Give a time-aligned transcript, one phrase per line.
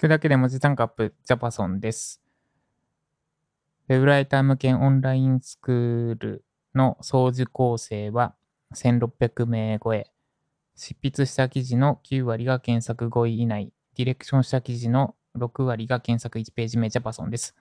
[0.00, 2.22] 聞くだけで文字単価アップ、ジャパソンです。
[3.90, 6.42] ウェブライター向けオンラインスクール
[6.74, 8.34] の総受講生は
[8.74, 10.10] 1600名超え。
[10.74, 13.74] 執筆した記事の9割が検索5位以内。
[13.94, 17.54] ディレクションした記事の6割が検索1ページ目ジャパソンです。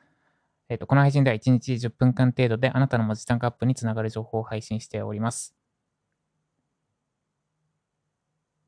[0.69, 5.57] えっ、と、この配信では1日10分間程度であなたの文字単価アップにつながる情報を配信しております。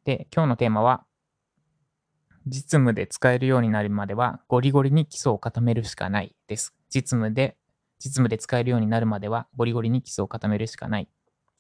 [0.03, 1.05] で、今日のテーマは、
[2.47, 6.73] 実務で使えるようになるまではゴリゴリに基礎を固めるしかないです。
[6.89, 7.57] 実務で、
[7.99, 11.07] 実務で使えるようになるまではゴリゴリに基礎を固めるしかない。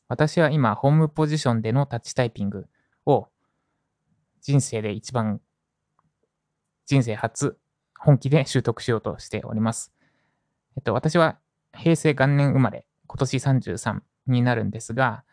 [0.07, 2.67] 私は今、ホームポジションでのタッチタイピング
[3.05, 3.29] を
[4.41, 5.39] 人生で一番、
[6.87, 7.57] 人生初、
[7.97, 9.93] 本気で習得しようとしております。
[10.75, 11.37] えっと、私は
[11.77, 15.23] 平成元年生まれ、今年33になるんですが、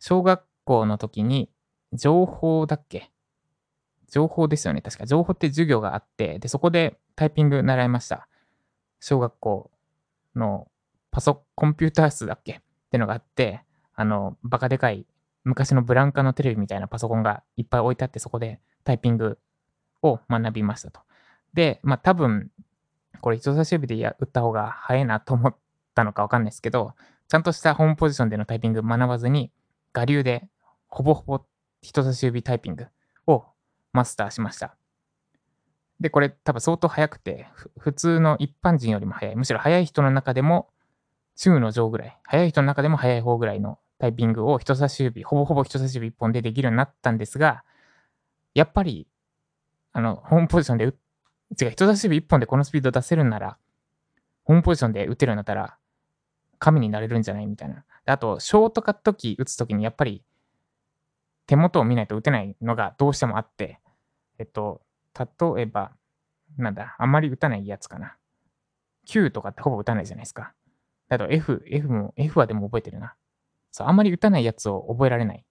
[0.00, 1.50] 小学校の時に
[1.92, 3.10] 情報だっけ？
[4.10, 4.80] 情報ですよね。
[4.82, 5.06] 確か。
[5.06, 8.28] 情報って授業があって、で、そこでタイピング習いました。
[9.00, 9.70] 小学校
[10.34, 10.68] の
[11.10, 12.52] パソコンピューター室だっけ？
[12.52, 13.62] ってのがあって、
[13.94, 15.06] あの、バカでかい
[15.44, 19.38] 昔のブランカのテレビみたいなパソコンがいっぱい置いてあって、そこでタイピング
[20.02, 21.00] を学びましたと。
[21.54, 22.50] で、まあ多分、
[23.20, 25.56] これ人差し指で打った方が早いなと思っ
[25.94, 26.94] たのかわかんないですけど、
[27.28, 29.50] ちゃんとしたホームポジションでのタイピング学ばずに、
[29.94, 30.48] 我流で
[30.86, 31.44] ほぼほぼ
[31.80, 32.86] 人差し指タイピング
[33.96, 34.76] マスターしました。
[36.00, 39.36] で、これ多分相当早くて、普通の一般人よりも早い。
[39.36, 40.68] むしろ早い人の中でも
[41.36, 42.18] 中の上ぐらい。
[42.24, 47.64] 早い人の中でも早い方ぐらいのタイピングを人差し指、ほぼほぼ人差し指一本でできるようになったんですが、
[48.54, 49.06] やっぱり、
[49.92, 53.58] あの、ホームポジションで違う、人差し指一本でこのスピード出せるなら、
[54.44, 55.78] ホームポジションで打てるようになったら、
[56.58, 57.84] 神になれるんじゃないみたいな。
[58.06, 60.22] あと、ショートカットキー打つときにやっぱり
[61.46, 63.78] 手元を見ないと打てないのがどうしてもあって、
[64.38, 64.82] えっと、
[65.18, 65.92] 例えば、
[66.56, 68.16] なんだ、あんまり打たないやつかな。
[69.06, 70.52] Q とかってほぼ打たないじゃないですか。
[71.08, 73.14] あと F、F も、F はでも覚えてるな。
[73.70, 75.44] そう、あんまり打たないやつを覚えられない。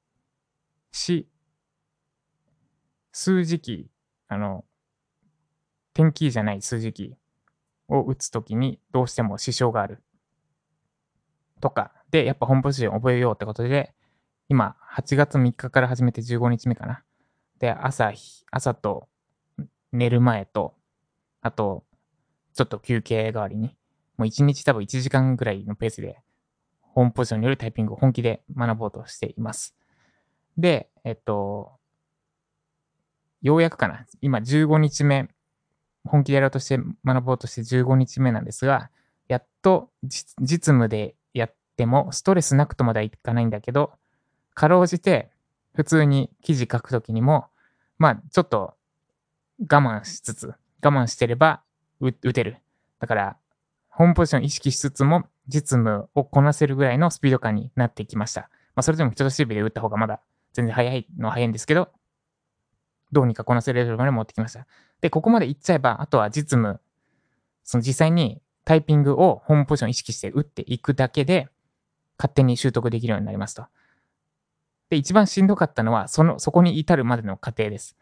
[0.92, 1.30] し、
[3.12, 4.66] 数字キー、あの、
[5.94, 10.04] 点キーじゃない数字キーを打つときにどうしても支障がある。
[11.62, 13.94] とか、で、やっぱ本ポジション覚えようってことで、
[14.50, 17.04] 今、8月3日から始めて15日目かな。
[17.66, 18.14] で、朝、
[18.52, 19.08] 朝と
[19.92, 20.76] 寝る前と、
[21.42, 21.84] あと、
[22.54, 23.76] ちょっと休憩代わりに、
[24.18, 26.22] もう1日多分1時間ぐらいのペースで、
[26.80, 29.76] ホームポジションによるタイピングを本気で学ぼうとしています。
[30.60, 31.72] で、えっと、
[33.42, 34.06] ようやくかな。
[34.22, 35.28] 今15日目、
[36.04, 38.92] 本気でやろうとして学ぼうとして15日目なんですが、
[39.28, 43.94] やっと実務でやってもストレスなくとまではいかないんだけど、
[44.54, 45.32] かろうじて
[45.74, 47.48] 普通に記事書くときにも、
[47.98, 48.76] まあ、ちょっと
[49.60, 51.62] 我慢しつつ、我慢してれば
[52.00, 52.58] 打てる。
[53.00, 53.38] だから、
[53.90, 58.50] ホームポジション意識しつつも、実務をこなせるぐらいのスピード感になってきました。
[58.76, 60.20] まあ、それでも人差し指で打った方がまだ
[60.54, 61.90] 全然早いのは早いんですけど、
[63.12, 64.66] どうにかこなせるレベルまで持ってきました。
[65.02, 66.82] で、ここまで行っちゃえば、あとは実務、
[67.64, 71.48] その実際にタイピングをホームポジション意識して打っていくだけで、
[72.18, 73.66] 勝手に習得できるようになりますと。
[74.90, 77.98] で、一番しんどかったのは、その、そこに至るまでの過程です。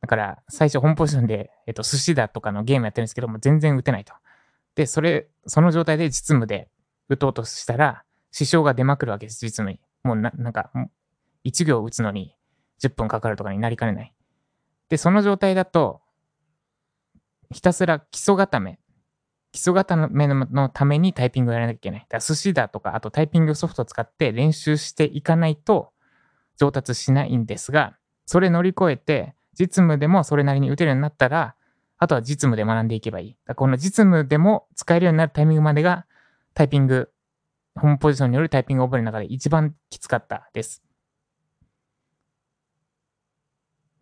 [0.00, 4.14] だから、最初、本ポジションで、えっと、寿司だとかのゲームやってるんですけども、全然打てないと。
[4.74, 6.68] で、それ、その状態で実務で
[7.08, 9.80] 打とうとしたら、支障が出まくるわけです、実務に。
[10.02, 10.70] もうな、なんか、
[11.44, 12.34] 1行打つのに
[12.82, 14.14] 10分かかるとかになりかねない。
[14.88, 16.00] で、その状態だと、
[17.52, 18.78] ひたすら基礎固め、
[19.52, 22.00] 基礎固めのためにタイピングをやらなきゃいけない。
[22.00, 25.92] だから寿司だとか、あとタイピングソフトを使って練習していかないと
[26.60, 31.54] 上達しないんですが、それ乗り越えて、実務でもそれなりに打てるようになったら、
[31.96, 33.36] あとは実務で学んでいけばいい。
[33.46, 36.04] だこの実務でも使えるようになるタイミングまでが、
[36.52, 37.10] タイピング、
[37.76, 40.82] ホームポジションによるタイピングを覚える中で一番きつかったです。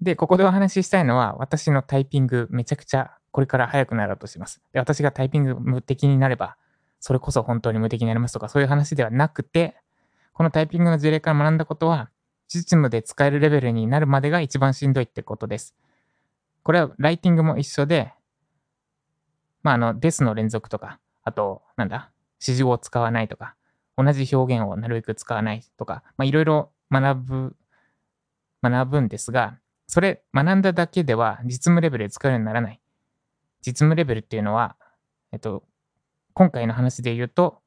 [0.00, 4.60] で、ここでお話ししたいのは、私のタイピングめちゃくちゃこれから速くなろうとします。
[4.72, 6.56] で、私がタイピング無敵になれば、
[6.98, 9.76] それこそ本当に無敵になりますとか、そういう話ではなくて、
[10.32, 12.10] このタイピングの事例から学んだことは、
[12.48, 15.74] 実務で使えるレベルになるまでが一番しんどいってことです。
[16.62, 18.12] これはライティングも一緒で、
[19.62, 22.10] まあ、あの、ですの連続とか、あと、なんだ、
[22.40, 23.54] 指示語を使わないとか、
[23.96, 27.56] 同じ表現をなるべく使わないとか、まあ、いろいろ学ぶ、
[28.62, 32.80] 学ぶんですが、それ学んだだけでは実務レベルで使えるようにならない。
[33.66, 34.76] 実務レベルっていうのは、
[35.32, 35.64] えっと、
[36.34, 37.60] 今回の話で言うと、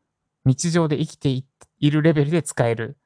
[0.45, 2.97] 日常で生きているレベルで使える。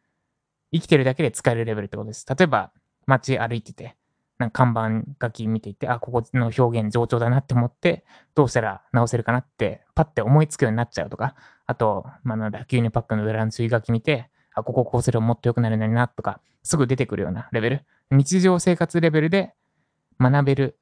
[0.74, 2.26] 生きてるだけで使えるレベルってことです。
[2.28, 2.72] 例えば、
[3.06, 3.96] 街歩いてて、
[4.38, 8.04] なんか看板書き見ていて、あ、ここの表現上調だなって思って、
[8.34, 11.36] どうしたら直せるかなって、パッて思いつくようになっちゃうとか、
[11.66, 17.86] あと、まあ、なんだ、牛乳パックの裏の注意書き見て、あ、こここうすればもっと良くなるのになとか、すぐ出てくるようなレベル。
[18.12, 19.54] 日常生活レベルで
[20.20, 20.78] 学べる。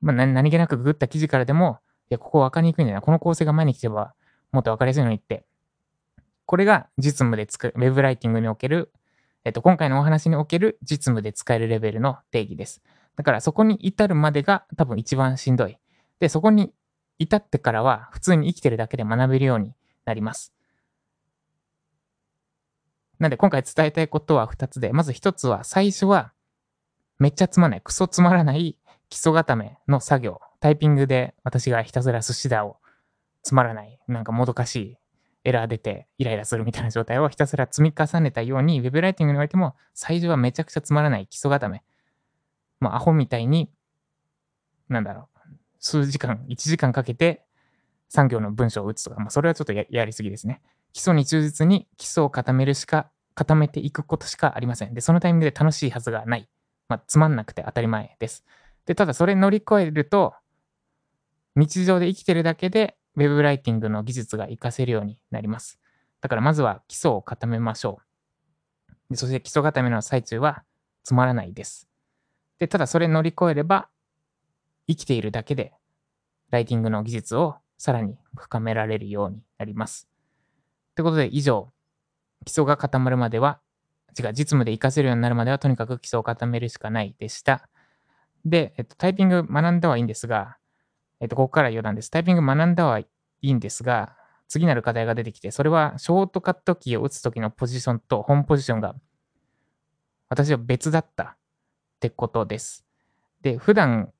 [0.00, 1.78] まあ、何気なくググった記事からでも、
[2.10, 3.00] いや、ここ分かりにくいんだな。
[3.00, 4.14] この構成が前に来てば、
[4.52, 5.44] もっと分かりやすいのにって。
[6.52, 8.92] これが実務で作る、ウェブライティングにおける
[9.44, 12.82] えっと、今回のお話における実務で使えるレベルの定義です。
[13.16, 15.78] だからそこに至るまでが多分一番しんどい。
[16.20, 16.72] で、そこに
[17.18, 19.72] 至ってからは普通に生きてるだけで学べるように
[20.04, 20.52] なります。
[23.18, 26.32] なんで今回伝えたいことは2つで、まず1つは最初は
[27.18, 28.76] めっちゃつまない、クソつまらない
[29.08, 30.40] 基礎固めの作業。
[30.60, 32.76] タイピングで私がひたすら寿司だを
[33.42, 34.96] つまらない、なんかもどかしい
[35.44, 41.82] エラー出てイライラするみたいな状態をひたすら積み重ねたように、ウェブライティングにおいても最初はめちゃくちゃつまらない基礎固め。
[42.80, 43.70] まあ、アホみたいに、
[44.88, 45.38] なんだろう、
[45.78, 47.44] 数時間、1時間かけて
[48.08, 50.60] 産業の文章を打つとか、まあ、それはちょっとやりすぎですね。
[50.92, 54.94] 基礎に忠実に基礎を固めるしか、固めていくことしかありません。
[54.94, 56.48] で、そのタイミングで楽しいはずがない。
[56.88, 58.44] まあ、つまんなくて当たり前です。
[58.84, 60.34] で、ただそれ乗り越えると、
[61.56, 65.78] 日常で生きてるだけでウェブライティングの技術が活かせるようになります。
[66.20, 67.98] だからまずは基礎を固めましょ
[69.10, 69.16] う。
[69.16, 70.62] そして基礎固めの最中は
[71.02, 71.88] つまらないです。
[72.58, 73.88] で、ただそれ乗り越えれば
[74.88, 75.72] 生きているだけで
[76.50, 80.08] ライティングの技術をさらに深められるようになります。
[80.94, 81.72] ということで以上、
[82.44, 83.60] 基礎が固まるまでは、
[84.18, 87.68] 違う、実務で活かせるようになるまではとにかく基礎を固めるしかないでした。
[88.44, 90.58] で、えっと、タイピング学んだはいいんですが、
[91.22, 92.10] えっと、ここから余談です。
[92.10, 93.06] タイピング学んだはい
[93.40, 94.16] いんですが、
[94.48, 98.96] 次なる課題が出てきて、それはショートカットキーを打つときのポジションと本ポジションが
[100.28, 101.36] 私は別だったっ
[102.00, 102.84] てことです。
[103.40, 104.12] で、普段、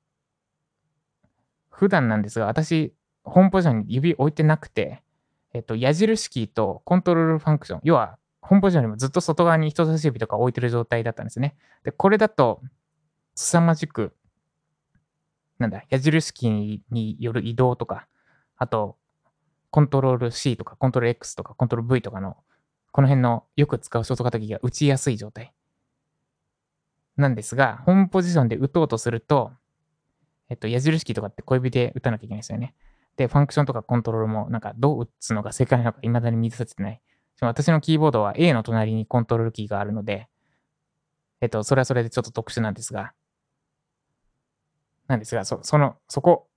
[1.69, 2.93] 普段なんですが、私、
[3.25, 5.03] 本ポジションに指置いてなくて、
[5.53, 11.57] えっと、矢印キーとコントロールファンクション、要は、本ポジションよりもずっと外側に人差し指とか置いてる状態だったんですね。
[11.83, 12.61] で、これだと、
[13.35, 14.15] 凄まじく
[15.63, 18.09] なんだ、矢印キーによる移動とか、
[18.57, 18.97] あと、
[19.71, 22.35] コントロール C とか、コントロール X とか、コントロール V とかの、
[22.91, 25.53] この辺のよく使うショートカットキーが打ちやすい状態。
[27.15, 29.53] なんですが、ホームポジションで打とうとすると、
[30.49, 32.75] えっと、矢印キーとかって小指で打たなきゃいけないですよね。
[33.15, 37.01] で、ファンクションとかコントロールも、なんかどう打つのが正解なのか未だに見出せてない。
[37.39, 40.27] 私のキーボードは A の隣にコントロールキーがあるので、
[41.39, 43.13] えっと、それはそれでちょっと特殊なんですが、
[45.07, 46.47] なんですが、そその、そこ、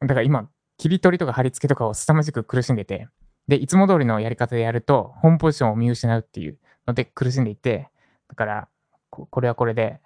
[0.00, 0.48] だから今、
[0.78, 3.08] 切り取りとか貼り付けとかを凄まじく苦しんでて、
[3.48, 7.90] で、いつも通りのやり方でやると、ホームポジションを見失うっていうので苦しんでいて、
[8.28, 8.68] だから、
[9.10, 10.00] これはこれで、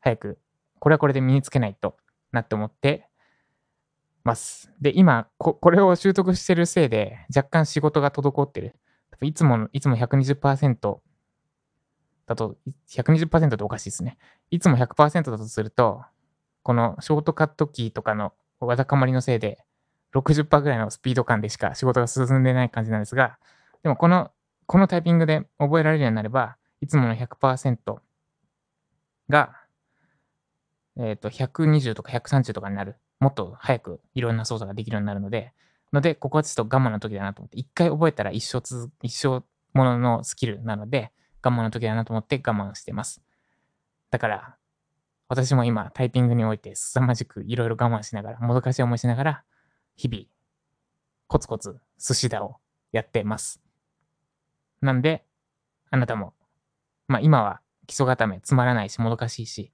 [0.00, 0.38] 早く、
[0.78, 1.96] これはこれで身につけないと
[2.32, 3.08] なって思って
[4.24, 4.72] ます。
[4.80, 8.76] で、今こ、これを習得してるせいで、若干仕事が滞ってる。
[9.22, 11.00] いつも、いつも120%
[12.26, 12.56] だと、
[12.88, 14.16] 120%っておかしいですね。
[14.50, 16.02] いつも100%だとすると、
[16.62, 19.58] このショートカットキーとかのわだかまりのせいで、
[20.14, 23.38] 60%ぐらいのスピード感でしか仕事が進んでない感じなんですが、
[23.82, 24.30] でもこの、
[24.66, 28.00] このタイピングで覚えられるようになれば、いつもの100%
[29.28, 29.56] が、
[30.98, 32.96] えっ、ー、と、120とか130とかになる。
[33.20, 35.52] もっと早くいろんな操作ができるようになるので、
[35.92, 39.42] ので、ここはちょっと我慢の時だなと思って、一回覚えたら一生つ、一生
[39.72, 43.22] もののスキルなので、我慢の時だなと思って我慢してます。
[44.10, 44.56] だから、
[45.30, 49.44] 私も今、タイピングにおいて凄まじくいろいろ我慢しながら、もどかしい思いしながら、
[49.94, 50.24] 日々、
[51.28, 52.56] コツコツ寿司だを
[52.90, 53.62] やってます。
[54.80, 55.24] なんで、
[55.90, 56.34] あなたも、
[57.06, 59.72] まあ今は基礎固めつまらないし、もどかしいし、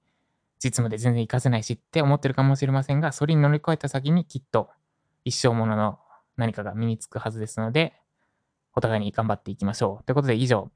[0.63, 4.69] 実務で全然活かせないしって思ってるかもしれませんが、それに乗り越えた先にきっと
[5.25, 5.99] 一生ものの
[6.37, 7.95] 何かが身につくはずですので、
[8.75, 10.05] お互いに頑張っていきましょう。
[10.05, 10.71] ということで以上、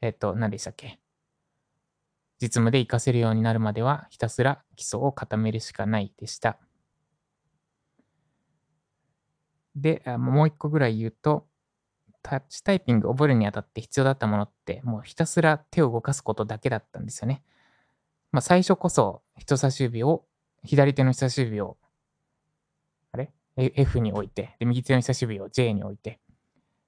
[0.00, 1.01] えっと、何でしたっけ？
[2.42, 6.58] 実務で活かせるようになるまではひたすら基礎を固めるしかないでした。
[9.76, 11.46] で、もう一個ぐらい言うと、
[12.20, 17.44] タッチタイピング覚えるにあたって必要だったものって、もうひたすら手を動かすことだけだったんですよね。
[18.32, 20.24] まあ、最初こそ人差し指を、
[20.64, 21.76] 左手の人差し指を、
[23.12, 26.18] あれ ?F に置いて、で、右手の人差し指を J に置いて、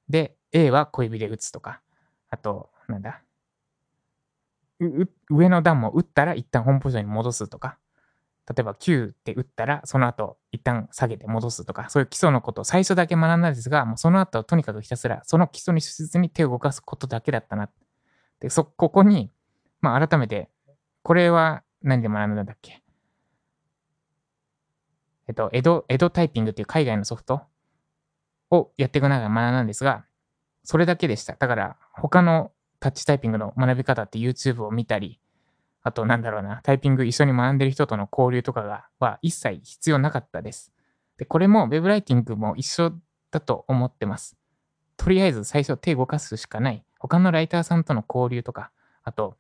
[0.08, 1.80] で、A は小指で打つとか、
[2.28, 3.22] あと、なんだ、
[5.30, 7.78] 上の段も打ったら一旦本ポジションに戻すとか、
[8.48, 17.70] 例えば9って打ったらその後一旦下げて戻すとか、そういう基礎のことを最初だけ学んだんですが、もうその後とにかくひたすらその基礎に忠実に手を動かすことだけだったな。
[18.40, 19.30] で、そ、ここに、
[19.80, 20.50] まあ改めて、
[21.02, 22.82] これは何で学んだんだっけ？
[25.26, 27.42] えっと、エド、エドタイピングっていう海外のソフト
[28.50, 30.04] をやっていく中で学んだんですが、
[30.64, 31.34] それだけでした。
[31.34, 32.52] だから、他の
[32.84, 35.18] タッチタイピングの学び方って YouTube を見たり、
[35.80, 40.70] あと、なんだろうな、タイピング一緒に学んでる人との交流とかが、は一切必要なかったです。
[41.16, 42.92] で、これも Web ライティングも一緒
[43.30, 44.36] だと思ってます。
[44.98, 46.84] とりあえず最初手動かすしかない。
[46.98, 48.70] 他のライターさんとの交流とか、
[49.02, 49.38] あと、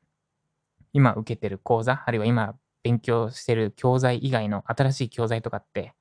[0.94, 5.92] 今受けてる講座、あるいは今勉強してる教材以外の新しい教材とかって、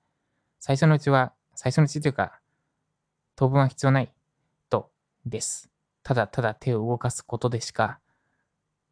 [0.62, 2.40] 最初のうちは、最初のうちというか、
[3.36, 4.14] 当分は必要ない
[4.70, 4.90] と
[5.26, 5.73] です。
[6.04, 8.00] ただただ手を動かすことでしか、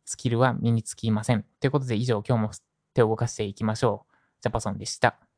[0.06, 1.46] スキルは身につきません。
[1.60, 2.51] ということで以上、今日も
[2.94, 4.15] 手を動かしていきましょう。
[4.41, 5.31] ジャパソンでした。